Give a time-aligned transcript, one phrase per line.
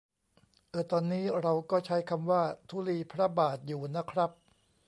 [0.69, 4.31] เอ่อ ตอนนี้เราก็ใช้คำว่า ธุลีพระบาท อยู่นะครับ